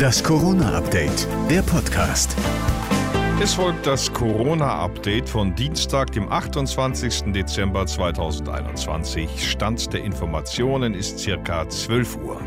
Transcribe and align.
Das 0.00 0.24
Corona-Update, 0.24 1.28
der 1.50 1.60
Podcast. 1.60 2.34
Es 3.38 3.52
folgt 3.52 3.86
das 3.86 4.10
Corona-Update 4.10 5.28
von 5.28 5.54
Dienstag, 5.54 6.12
dem 6.12 6.32
28. 6.32 7.34
Dezember 7.34 7.86
2021. 7.86 9.50
Stand 9.50 9.92
der 9.92 10.02
Informationen 10.02 10.94
ist 10.94 11.18
circa 11.18 11.68
12 11.68 12.16
Uhr. 12.16 12.40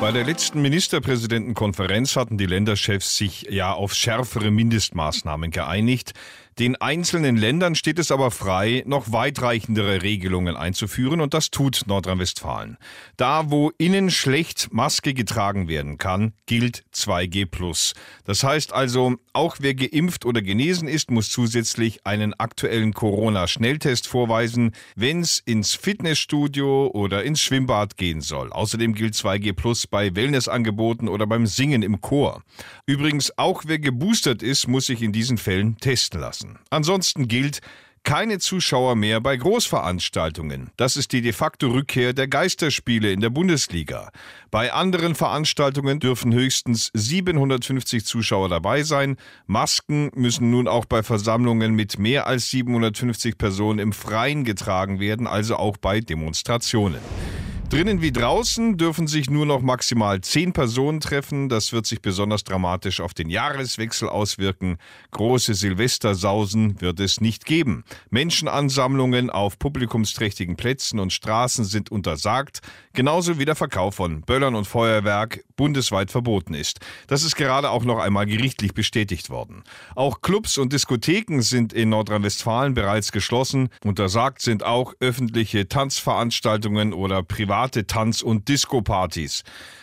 Bei 0.00 0.10
der 0.10 0.24
letzten 0.24 0.62
Ministerpräsidentenkonferenz 0.62 2.16
hatten 2.16 2.38
die 2.38 2.46
Länderchefs 2.46 3.18
sich 3.18 3.48
ja 3.50 3.74
auf 3.74 3.92
schärfere 3.92 4.50
Mindestmaßnahmen 4.50 5.50
geeinigt. 5.50 6.14
Den 6.58 6.74
einzelnen 6.76 7.36
Ländern 7.36 7.74
steht 7.74 7.98
es 7.98 8.10
aber 8.10 8.30
frei, 8.30 8.82
noch 8.86 9.12
weitreichendere 9.12 10.00
Regelungen 10.00 10.56
einzuführen 10.56 11.20
und 11.20 11.34
das 11.34 11.50
tut 11.50 11.82
Nordrhein-Westfalen. 11.86 12.78
Da, 13.18 13.50
wo 13.50 13.72
innen 13.76 14.10
schlecht 14.10 14.72
Maske 14.72 15.12
getragen 15.12 15.68
werden 15.68 15.98
kann, 15.98 16.32
gilt 16.46 16.84
2G+. 16.94 17.92
Das 18.24 18.42
heißt 18.42 18.72
also, 18.72 19.16
auch 19.34 19.56
wer 19.60 19.74
geimpft 19.74 20.24
oder 20.24 20.40
genesen 20.40 20.88
ist, 20.88 21.10
muss 21.10 21.28
zusätzlich 21.28 22.06
einen 22.06 22.32
aktuellen 22.32 22.94
Corona-Schnelltest 22.94 24.06
vorweisen, 24.06 24.72
wenn 24.94 25.20
es 25.20 25.40
ins 25.40 25.74
Fitnessstudio 25.74 26.86
oder 26.86 27.22
ins 27.22 27.42
Schwimmbad 27.42 27.98
gehen 27.98 28.22
soll. 28.22 28.50
Außerdem 28.50 28.94
gilt 28.94 29.12
2G+ 29.12 29.90
bei 29.90 30.16
Wellnessangeboten 30.16 31.08
oder 31.08 31.26
beim 31.26 31.46
Singen 31.46 31.82
im 31.82 32.00
Chor. 32.00 32.42
Übrigens, 32.86 33.36
auch 33.36 33.64
wer 33.66 33.78
geboostert 33.78 34.42
ist, 34.42 34.68
muss 34.68 34.86
sich 34.86 35.02
in 35.02 35.12
diesen 35.12 35.36
Fällen 35.36 35.76
testen 35.76 36.18
lassen 36.18 36.45
lassen. 36.46 36.58
Ansonsten 36.70 37.28
gilt, 37.28 37.60
keine 38.04 38.38
Zuschauer 38.38 38.94
mehr 38.94 39.20
bei 39.20 39.36
Großveranstaltungen. 39.36 40.70
Das 40.76 40.96
ist 40.96 41.10
die 41.10 41.22
de 41.22 41.32
facto 41.32 41.70
Rückkehr 41.70 42.12
der 42.12 42.28
Geisterspiele 42.28 43.10
in 43.10 43.20
der 43.20 43.30
Bundesliga. 43.30 44.12
Bei 44.52 44.72
anderen 44.72 45.16
Veranstaltungen 45.16 45.98
dürfen 45.98 46.32
höchstens 46.32 46.92
750 46.94 48.04
Zuschauer 48.04 48.48
dabei 48.48 48.84
sein. 48.84 49.16
Masken 49.48 50.12
müssen 50.14 50.52
nun 50.52 50.68
auch 50.68 50.84
bei 50.84 51.02
Versammlungen 51.02 51.74
mit 51.74 51.98
mehr 51.98 52.28
als 52.28 52.48
750 52.50 53.38
Personen 53.38 53.80
im 53.80 53.92
Freien 53.92 54.44
getragen 54.44 55.00
werden, 55.00 55.26
also 55.26 55.56
auch 55.56 55.76
bei 55.76 56.00
Demonstrationen. 56.00 57.00
Drinnen 57.68 58.00
wie 58.00 58.12
draußen 58.12 58.76
dürfen 58.76 59.08
sich 59.08 59.28
nur 59.28 59.44
noch 59.44 59.60
maximal 59.60 60.20
zehn 60.20 60.52
Personen 60.52 61.00
treffen. 61.00 61.48
Das 61.48 61.72
wird 61.72 61.84
sich 61.84 62.00
besonders 62.00 62.44
dramatisch 62.44 63.00
auf 63.00 63.12
den 63.12 63.28
Jahreswechsel 63.28 64.08
auswirken. 64.08 64.78
Große 65.10 65.52
Silvestersausen 65.54 66.80
wird 66.80 67.00
es 67.00 67.20
nicht 67.20 67.44
geben. 67.44 67.82
Menschenansammlungen 68.10 69.30
auf 69.30 69.58
publikumsträchtigen 69.58 70.54
Plätzen 70.54 71.00
und 71.00 71.12
Straßen 71.12 71.64
sind 71.64 71.90
untersagt, 71.90 72.60
genauso 72.92 73.40
wie 73.40 73.44
der 73.44 73.56
Verkauf 73.56 73.96
von 73.96 74.20
Böllern 74.20 74.54
und 74.54 74.66
Feuerwerk 74.66 75.44
bundesweit 75.56 76.10
verboten 76.10 76.54
ist. 76.54 76.80
Das 77.06 77.22
ist 77.22 77.36
gerade 77.36 77.70
auch 77.70 77.84
noch 77.84 77.98
einmal 77.98 78.26
gerichtlich 78.26 78.74
bestätigt 78.74 79.30
worden. 79.30 79.64
Auch 79.94 80.20
Clubs 80.20 80.58
und 80.58 80.72
Diskotheken 80.72 81.40
sind 81.40 81.72
in 81.72 81.88
Nordrhein-Westfalen 81.88 82.74
bereits 82.74 83.12
geschlossen. 83.12 83.68
Untersagt 83.84 84.42
sind 84.42 84.64
auch 84.64 84.94
öffentliche 85.00 85.68
Tanzveranstaltungen 85.68 86.92
oder 86.92 87.22
private 87.22 87.86
Tanz- 87.86 88.22
und 88.22 88.48
Disco-Partys. 88.48 89.42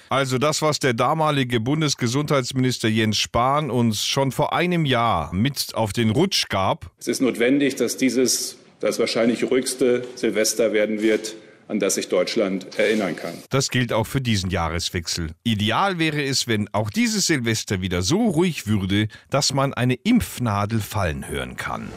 Also 0.09 0.38
das, 0.38 0.61
was 0.61 0.77
der 0.77 0.94
damalige 0.94 1.59
Bundesgesundheitsminister 1.59 2.88
Jens 2.88 3.17
Spahn 3.17 3.71
uns 3.71 4.05
schon 4.05 4.31
vor 4.31 4.53
einem 4.53 4.85
Jahr 4.85 5.33
mit 5.33 5.73
auf 5.73 5.91
den 5.91 6.11
Rutsch 6.11 6.49
gab. 6.49 6.91
Es 6.99 7.07
ist 7.07 7.21
notwendig, 7.21 7.75
dass 7.75 7.97
dieses 7.97 8.57
das 8.79 8.99
wahrscheinlich 8.99 9.49
ruhigste 9.49 10.05
Silvester 10.16 10.73
werden 10.73 11.01
wird, 11.01 11.35
an 11.67 11.80
das 11.80 11.95
sich 11.95 12.09
Deutschland 12.09 12.78
erinnern 12.78 13.16
kann. 13.16 13.33
Das 13.50 13.69
gilt 13.69 13.94
auch 13.94 14.06
für 14.06 14.22
diesen 14.22 14.50
Jahreswechsel. 14.50 15.31
Ideal 15.44 16.00
wäre 16.00 16.23
es, 16.23 16.47
wenn 16.47 16.67
auch 16.73 16.89
dieses 16.89 17.28
Silvester 17.28 17.81
wieder 17.81 18.02
so 18.02 18.28
ruhig 18.28 18.67
würde, 18.67 19.08
dass 19.30 19.53
man 19.53 19.73
eine 19.73 19.95
Impfnadel 19.95 20.80
fallen 20.80 21.28
hören 21.28 21.56
kann. 21.56 21.89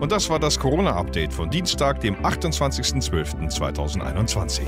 Und 0.00 0.10
das 0.10 0.28
war 0.28 0.40
das 0.40 0.58
Corona-Update 0.58 1.32
von 1.32 1.48
Dienstag, 1.48 2.00
dem 2.00 2.16
28.12.2021. 2.16 4.62